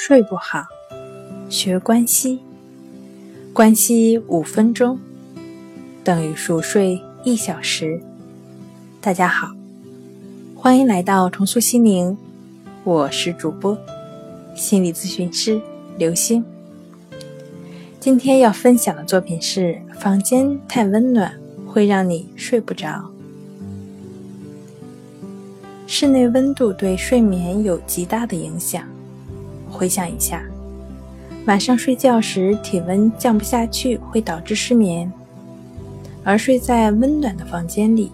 [0.00, 0.64] 睡不好，
[1.50, 2.38] 学关西，
[3.52, 4.96] 关西五分钟
[6.04, 8.00] 等于熟睡一小时。
[9.00, 9.48] 大家好，
[10.54, 12.16] 欢迎来到重塑心灵，
[12.84, 13.76] 我是主播
[14.54, 15.60] 心理咨询师
[15.96, 16.44] 刘星。
[17.98, 21.34] 今天要分享的作品是：房间太温暖
[21.66, 23.04] 会让你睡不着。
[25.88, 28.84] 室内温度对睡眠有极大的影响。
[29.70, 30.42] 回想一下，
[31.46, 35.10] 晚上睡觉时体温降不下去，会导致失眠；
[36.24, 38.12] 而睡在温暖的房间里，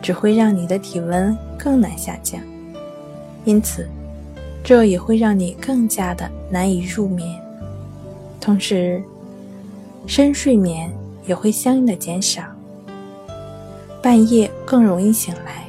[0.00, 2.40] 只会让你的体温更难下降，
[3.44, 3.88] 因此，
[4.62, 7.40] 这也会让你更加的难以入眠。
[8.40, 9.02] 同时，
[10.06, 10.90] 深睡眠
[11.26, 12.42] 也会相应的减少，
[14.02, 15.64] 半夜更容易醒来。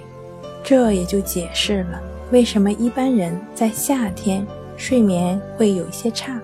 [0.63, 1.99] 这也就解释了
[2.31, 4.45] 为什么一般人在夏天
[4.79, 6.39] 睡眠会有一些差。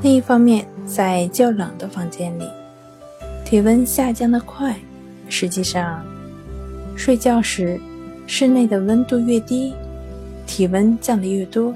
[0.00, 2.48] 另一方面，在较冷的房间里，
[3.44, 4.74] 体温下降的快，
[5.28, 6.02] 实际上，
[6.96, 7.78] 睡觉时
[8.28, 9.74] 室内的温度越低，
[10.46, 11.74] 体温降得越多，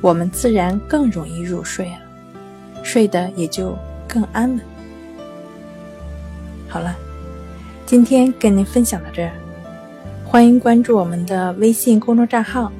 [0.00, 1.98] 我们自然更容易入睡了，
[2.82, 3.76] 睡得也就
[4.08, 4.60] 更安稳。
[6.68, 6.96] 好了，
[7.84, 9.32] 今天跟您分享到这儿。
[10.24, 12.72] 欢迎关注我们的微信公众账号“